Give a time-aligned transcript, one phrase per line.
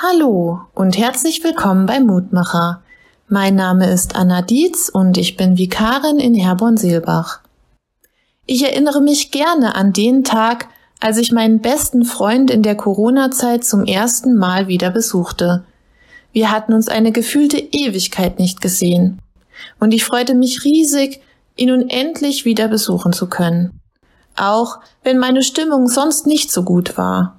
[0.00, 2.82] Hallo und herzlich willkommen bei Mutmacher.
[3.26, 7.40] Mein Name ist Anna Dietz und ich bin Vikarin in Herborn-Seelbach.
[8.46, 10.68] Ich erinnere mich gerne an den Tag,
[11.00, 15.64] als ich meinen besten Freund in der Corona-Zeit zum ersten Mal wieder besuchte.
[16.30, 19.20] Wir hatten uns eine gefühlte Ewigkeit nicht gesehen.
[19.80, 21.22] Und ich freute mich riesig,
[21.56, 23.80] ihn nun endlich wieder besuchen zu können.
[24.36, 27.37] Auch wenn meine Stimmung sonst nicht so gut war.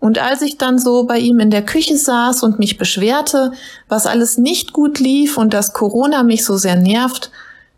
[0.00, 3.52] Und als ich dann so bei ihm in der Küche saß und mich beschwerte,
[3.88, 7.30] was alles nicht gut lief und dass Corona mich so sehr nervt,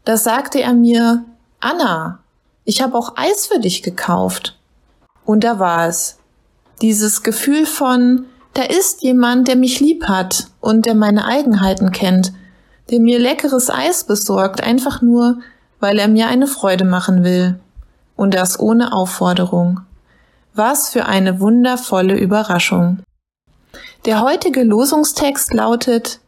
[0.05, 1.25] da sagte er mir,
[1.61, 2.21] Anna,
[2.65, 4.57] ich habe auch Eis für dich gekauft.
[5.25, 6.19] Und da war es.
[6.81, 12.33] Dieses Gefühl von, da ist jemand, der mich lieb hat und der meine Eigenheiten kennt,
[12.91, 15.39] der mir leckeres Eis besorgt, einfach nur,
[15.81, 17.59] weil er mir eine Freude machen will.
[18.15, 19.81] Und das ohne Aufforderung.
[20.55, 22.99] Was für eine wundervolle Überraschung.
[24.05, 26.21] Der heutige Losungstext lautet,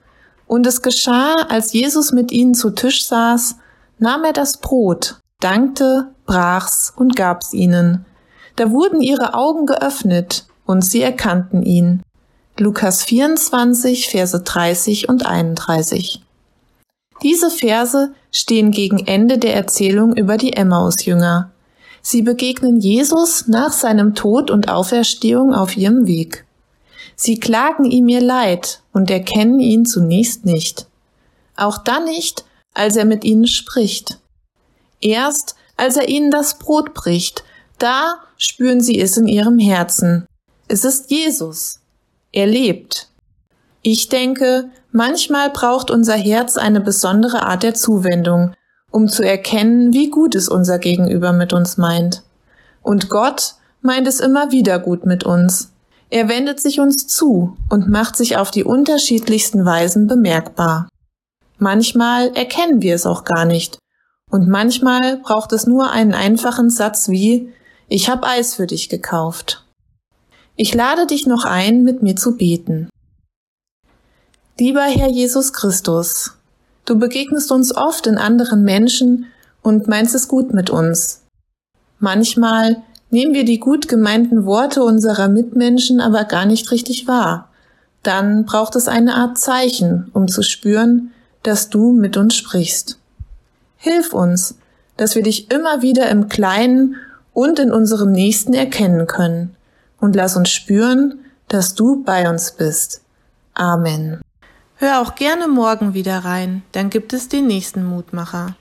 [0.47, 3.56] Und es geschah, als Jesus mit ihnen zu Tisch saß,
[3.98, 8.05] nahm er das Brot, dankte, brach's und gab's ihnen.
[8.56, 12.02] Da wurden ihre Augen geöffnet und sie erkannten ihn.
[12.58, 16.22] Lukas 24, Verse 30 und 31.
[17.22, 21.50] Diese Verse stehen gegen Ende der Erzählung über die Emmaus-Jünger.
[22.06, 26.44] Sie begegnen Jesus nach seinem Tod und Auferstehung auf ihrem Weg.
[27.16, 30.86] Sie klagen ihm ihr Leid und erkennen ihn zunächst nicht.
[31.56, 34.19] Auch dann nicht, als er mit ihnen spricht.
[35.00, 37.42] Erst, als er ihnen das Brot bricht,
[37.78, 40.27] da spüren sie es in ihrem Herzen.
[40.68, 41.80] Es ist Jesus.
[42.33, 43.08] Er lebt.
[43.80, 48.55] Ich denke, manchmal braucht unser Herz eine besondere Art der Zuwendung,
[48.95, 52.23] um zu erkennen, wie gut es unser Gegenüber mit uns meint.
[52.81, 55.73] Und Gott meint es immer wieder gut mit uns.
[56.11, 60.89] Er wendet sich uns zu und macht sich auf die unterschiedlichsten Weisen bemerkbar.
[61.59, 63.78] Manchmal erkennen wir es auch gar nicht.
[64.31, 67.52] Und manchmal braucht es nur einen einfachen Satz wie
[67.89, 69.64] Ich hab Eis für dich gekauft.
[70.55, 72.89] Ich lade dich noch ein, mit mir zu beten.
[74.57, 76.36] Lieber Herr Jesus Christus,
[76.84, 79.27] Du begegnest uns oft in anderen Menschen
[79.62, 81.22] und meinst es gut mit uns.
[81.98, 87.48] Manchmal nehmen wir die gut gemeinten Worte unserer Mitmenschen aber gar nicht richtig wahr.
[88.02, 91.12] Dann braucht es eine Art Zeichen, um zu spüren,
[91.42, 92.98] dass du mit uns sprichst.
[93.77, 94.56] Hilf uns,
[94.96, 96.96] dass wir dich immer wieder im Kleinen
[97.33, 99.56] und in unserem Nächsten erkennen können.
[100.00, 103.00] Und lass uns spüren, dass du bei uns bist.
[103.55, 104.23] Amen.
[104.84, 108.55] Hör auch gerne morgen wieder rein, dann gibt es den nächsten Mutmacher.